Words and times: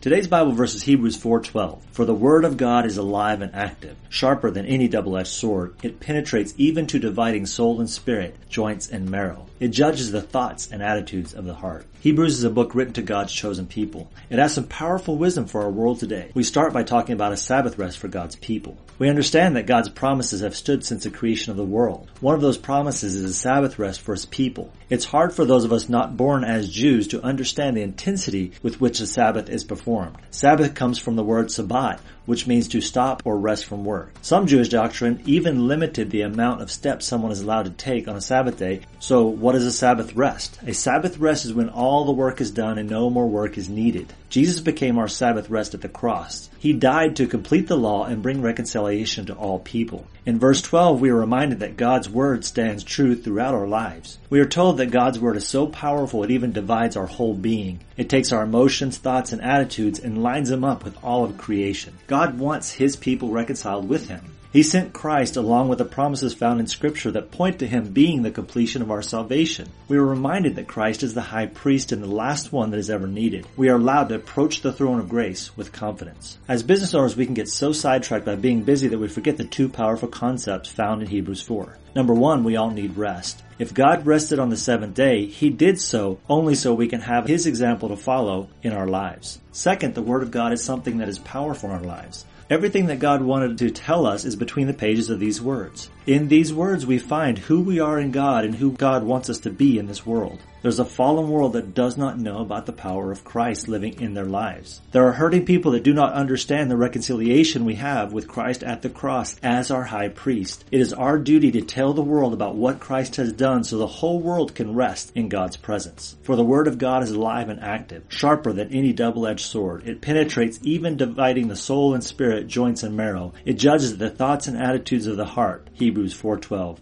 Today's 0.00 0.28
Bible 0.28 0.52
verse 0.52 0.74
is 0.74 0.82
Hebrews 0.82 1.18
4:12. 1.18 1.82
For 1.92 2.06
the 2.06 2.14
word 2.14 2.46
of 2.46 2.56
God 2.56 2.86
is 2.86 2.96
alive 2.96 3.42
and 3.42 3.54
active, 3.54 3.98
sharper 4.08 4.50
than 4.50 4.64
any 4.64 4.88
double-edged 4.88 5.28
sword. 5.28 5.74
It 5.82 6.00
penetrates 6.00 6.54
even 6.56 6.86
to 6.86 6.98
dividing 6.98 7.44
soul 7.44 7.80
and 7.80 7.90
spirit, 7.90 8.34
joints 8.48 8.88
and 8.88 9.10
marrow. 9.10 9.44
It 9.60 9.68
judges 9.68 10.10
the 10.10 10.22
thoughts 10.22 10.70
and 10.72 10.82
attitudes 10.82 11.34
of 11.34 11.44
the 11.44 11.52
heart. 11.52 11.84
Hebrews 12.00 12.38
is 12.38 12.44
a 12.44 12.48
book 12.48 12.74
written 12.74 12.94
to 12.94 13.02
God's 13.02 13.30
chosen 13.30 13.66
people. 13.66 14.10
It 14.30 14.38
has 14.38 14.54
some 14.54 14.64
powerful 14.64 15.18
wisdom 15.18 15.44
for 15.44 15.60
our 15.60 15.70
world 15.70 16.00
today. 16.00 16.30
We 16.32 16.44
start 16.44 16.72
by 16.72 16.82
talking 16.82 17.12
about 17.12 17.34
a 17.34 17.36
Sabbath 17.36 17.76
rest 17.76 17.98
for 17.98 18.08
God's 18.08 18.36
people. 18.36 18.78
We 18.98 19.10
understand 19.10 19.56
that 19.56 19.66
God's 19.66 19.90
promises 19.90 20.40
have 20.40 20.56
stood 20.56 20.82
since 20.82 21.04
the 21.04 21.10
creation 21.10 21.50
of 21.50 21.58
the 21.58 21.64
world. 21.64 22.08
One 22.20 22.34
of 22.34 22.40
those 22.40 22.56
promises 22.56 23.14
is 23.14 23.24
a 23.30 23.34
Sabbath 23.34 23.78
rest 23.78 24.00
for 24.00 24.14
His 24.14 24.24
people. 24.24 24.72
It's 24.88 25.04
hard 25.04 25.34
for 25.34 25.44
those 25.44 25.64
of 25.64 25.74
us 25.74 25.90
not 25.90 26.16
born 26.16 26.42
as 26.42 26.70
Jews 26.70 27.08
to 27.08 27.22
understand 27.22 27.76
the 27.76 27.82
intensity 27.82 28.52
with 28.62 28.80
which 28.80 28.98
the 28.98 29.06
Sabbath 29.06 29.50
is 29.50 29.62
performed. 29.62 29.89
Sabbath 30.30 30.74
comes 30.74 30.98
from 30.98 31.16
the 31.16 31.24
word 31.24 31.50
Sabbat, 31.50 32.00
which 32.26 32.46
means 32.46 32.68
to 32.68 32.80
stop 32.80 33.22
or 33.24 33.36
rest 33.36 33.64
from 33.64 33.84
work. 33.84 34.12
Some 34.22 34.46
Jewish 34.46 34.68
doctrine 34.68 35.20
even 35.26 35.66
limited 35.66 36.10
the 36.10 36.22
amount 36.22 36.62
of 36.62 36.70
steps 36.70 37.06
someone 37.06 37.32
is 37.32 37.40
allowed 37.40 37.64
to 37.64 37.70
take 37.70 38.06
on 38.06 38.14
a 38.14 38.20
Sabbath 38.20 38.56
day. 38.56 38.82
So 39.00 39.26
what 39.26 39.56
is 39.56 39.66
a 39.66 39.72
Sabbath 39.72 40.14
rest? 40.14 40.58
A 40.64 40.72
Sabbath 40.72 41.18
rest 41.18 41.44
is 41.44 41.52
when 41.52 41.68
all 41.68 42.04
the 42.04 42.12
work 42.12 42.40
is 42.40 42.52
done 42.52 42.78
and 42.78 42.88
no 42.88 43.10
more 43.10 43.26
work 43.26 43.58
is 43.58 43.68
needed. 43.68 44.12
Jesus 44.28 44.60
became 44.60 44.96
our 44.96 45.08
Sabbath 45.08 45.50
rest 45.50 45.74
at 45.74 45.80
the 45.80 45.88
cross. 45.88 46.48
He 46.60 46.72
died 46.72 47.16
to 47.16 47.26
complete 47.26 47.66
the 47.66 47.76
law 47.76 48.04
and 48.04 48.22
bring 48.22 48.42
reconciliation 48.42 49.26
to 49.26 49.34
all 49.34 49.58
people. 49.58 50.06
In 50.24 50.38
verse 50.38 50.62
12, 50.62 51.00
we 51.00 51.10
are 51.10 51.16
reminded 51.16 51.60
that 51.60 51.76
God's 51.76 52.08
word 52.08 52.44
stands 52.44 52.84
true 52.84 53.16
throughout 53.16 53.54
our 53.54 53.66
lives. 53.66 54.18
We 54.28 54.38
are 54.38 54.46
told 54.46 54.76
that 54.76 54.92
God's 54.92 55.18
word 55.18 55.36
is 55.36 55.48
so 55.48 55.66
powerful 55.66 56.22
it 56.22 56.30
even 56.30 56.52
divides 56.52 56.96
our 56.96 57.06
whole 57.06 57.34
being. 57.34 57.80
It 58.00 58.08
takes 58.08 58.32
our 58.32 58.42
emotions, 58.42 58.96
thoughts, 58.96 59.34
and 59.34 59.42
attitudes 59.42 59.98
and 59.98 60.22
lines 60.22 60.48
them 60.48 60.64
up 60.64 60.84
with 60.84 60.96
all 61.04 61.22
of 61.22 61.36
creation. 61.36 61.98
God 62.06 62.38
wants 62.38 62.72
His 62.72 62.96
people 62.96 63.28
reconciled 63.28 63.90
with 63.90 64.08
Him. 64.08 64.22
He 64.52 64.64
sent 64.64 64.92
Christ 64.92 65.36
along 65.36 65.68
with 65.68 65.78
the 65.78 65.84
promises 65.84 66.34
found 66.34 66.58
in 66.58 66.66
scripture 66.66 67.12
that 67.12 67.30
point 67.30 67.60
to 67.60 67.68
Him 67.68 67.92
being 67.92 68.22
the 68.22 68.32
completion 68.32 68.82
of 68.82 68.90
our 68.90 69.00
salvation. 69.00 69.68
We 69.86 69.96
are 69.96 70.04
reminded 70.04 70.56
that 70.56 70.66
Christ 70.66 71.04
is 71.04 71.14
the 71.14 71.20
high 71.20 71.46
priest 71.46 71.92
and 71.92 72.02
the 72.02 72.08
last 72.08 72.52
one 72.52 72.70
that 72.70 72.78
is 72.78 72.90
ever 72.90 73.06
needed. 73.06 73.46
We 73.56 73.68
are 73.68 73.76
allowed 73.76 74.08
to 74.08 74.16
approach 74.16 74.62
the 74.62 74.72
throne 74.72 74.98
of 74.98 75.08
grace 75.08 75.56
with 75.56 75.70
confidence. 75.70 76.36
As 76.48 76.64
business 76.64 76.94
owners, 76.94 77.16
we 77.16 77.26
can 77.26 77.34
get 77.34 77.48
so 77.48 77.70
sidetracked 77.70 78.24
by 78.24 78.34
being 78.34 78.64
busy 78.64 78.88
that 78.88 78.98
we 78.98 79.06
forget 79.06 79.36
the 79.36 79.44
two 79.44 79.68
powerful 79.68 80.08
concepts 80.08 80.68
found 80.68 81.00
in 81.00 81.06
Hebrews 81.06 81.42
4. 81.42 81.76
Number 81.94 82.14
one, 82.14 82.42
we 82.42 82.56
all 82.56 82.70
need 82.70 82.96
rest. 82.96 83.44
If 83.60 83.72
God 83.72 84.04
rested 84.04 84.40
on 84.40 84.50
the 84.50 84.56
seventh 84.56 84.94
day, 84.94 85.26
He 85.26 85.50
did 85.50 85.80
so 85.80 86.18
only 86.28 86.56
so 86.56 86.74
we 86.74 86.88
can 86.88 87.02
have 87.02 87.28
His 87.28 87.46
example 87.46 87.90
to 87.90 87.96
follow 87.96 88.48
in 88.64 88.72
our 88.72 88.88
lives. 88.88 89.38
Second, 89.52 89.94
the 89.94 90.02
Word 90.02 90.24
of 90.24 90.32
God 90.32 90.52
is 90.52 90.64
something 90.64 90.98
that 90.98 91.08
is 91.08 91.20
powerful 91.20 91.70
in 91.70 91.76
our 91.76 91.82
lives. 91.84 92.24
Everything 92.50 92.86
that 92.86 92.98
God 92.98 93.22
wanted 93.22 93.58
to 93.58 93.70
tell 93.70 94.06
us 94.06 94.24
is 94.24 94.34
between 94.40 94.66
the 94.66 94.74
pages 94.74 95.08
of 95.08 95.20
these 95.20 95.40
words. 95.40 95.88
In 96.06 96.26
these 96.26 96.52
words, 96.52 96.84
we 96.84 96.98
find 96.98 97.38
who 97.38 97.60
we 97.60 97.78
are 97.78 98.00
in 98.00 98.10
God 98.10 98.44
and 98.44 98.56
who 98.56 98.72
God 98.72 99.04
wants 99.04 99.30
us 99.30 99.38
to 99.40 99.50
be 99.50 99.78
in 99.78 99.86
this 99.86 100.04
world. 100.04 100.40
There's 100.62 100.78
a 100.78 100.84
fallen 100.84 101.30
world 101.30 101.54
that 101.54 101.74
does 101.74 101.96
not 101.96 102.18
know 102.18 102.40
about 102.40 102.66
the 102.66 102.72
power 102.72 103.10
of 103.10 103.24
Christ 103.24 103.66
living 103.66 104.00
in 104.00 104.12
their 104.12 104.26
lives. 104.26 104.82
There 104.92 105.06
are 105.06 105.12
hurting 105.12 105.46
people 105.46 105.72
that 105.72 105.84
do 105.84 105.94
not 105.94 106.12
understand 106.12 106.70
the 106.70 106.76
reconciliation 106.76 107.64
we 107.64 107.76
have 107.76 108.12
with 108.12 108.28
Christ 108.28 108.62
at 108.62 108.82
the 108.82 108.90
cross 108.90 109.36
as 109.42 109.70
our 109.70 109.84
high 109.84 110.08
priest. 110.08 110.66
It 110.70 110.82
is 110.82 110.92
our 110.92 111.18
duty 111.18 111.50
to 111.52 111.62
tell 111.62 111.94
the 111.94 112.02
world 112.02 112.34
about 112.34 112.56
what 112.56 112.78
Christ 112.78 113.16
has 113.16 113.32
done 113.32 113.64
so 113.64 113.78
the 113.78 113.86
whole 113.86 114.20
world 114.20 114.54
can 114.54 114.74
rest 114.74 115.12
in 115.14 115.30
God's 115.30 115.56
presence. 115.56 116.18
For 116.24 116.36
the 116.36 116.44
word 116.44 116.68
of 116.68 116.76
God 116.76 117.02
is 117.02 117.10
alive 117.10 117.48
and 117.48 117.60
active, 117.60 118.04
sharper 118.08 118.52
than 118.52 118.70
any 118.70 118.92
double-edged 118.92 119.46
sword. 119.46 119.88
It 119.88 120.02
penetrates 120.02 120.58
even 120.62 120.98
dividing 120.98 121.48
the 121.48 121.56
soul 121.56 121.94
and 121.94 122.04
spirit, 122.04 122.48
joints 122.48 122.82
and 122.82 122.94
marrow. 122.94 123.32
It 123.46 123.54
judges 123.54 123.96
the 123.96 124.10
thoughts 124.10 124.46
and 124.46 124.58
attitudes 124.58 125.06
of 125.06 125.16
the 125.16 125.24
heart. 125.24 125.70
Hebrews 125.72 126.12
4:12. 126.12 126.80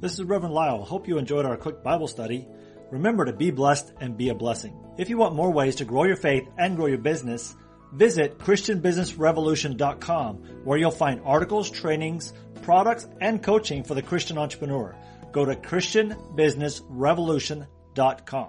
This 0.00 0.12
is 0.12 0.22
Reverend 0.22 0.54
Lyle. 0.54 0.84
Hope 0.84 1.08
you 1.08 1.18
enjoyed 1.18 1.44
our 1.44 1.56
quick 1.56 1.82
Bible 1.82 2.06
study. 2.06 2.46
Remember 2.90 3.24
to 3.24 3.32
be 3.32 3.50
blessed 3.50 3.92
and 4.00 4.16
be 4.16 4.28
a 4.28 4.34
blessing. 4.34 4.76
If 4.96 5.10
you 5.10 5.18
want 5.18 5.34
more 5.34 5.52
ways 5.52 5.74
to 5.76 5.84
grow 5.84 6.04
your 6.04 6.16
faith 6.16 6.48
and 6.56 6.76
grow 6.76 6.86
your 6.86 6.98
business, 6.98 7.54
visit 7.92 8.38
ChristianBusinessRevolution.com 8.38 10.36
where 10.64 10.78
you'll 10.78 10.90
find 10.90 11.20
articles, 11.24 11.70
trainings, 11.70 12.32
products, 12.62 13.06
and 13.20 13.40
coaching 13.42 13.84
for 13.84 13.94
the 13.94 14.02
Christian 14.02 14.38
entrepreneur. 14.38 14.96
Go 15.32 15.44
to 15.44 15.54
ChristianBusinessRevolution.com. 15.54 18.48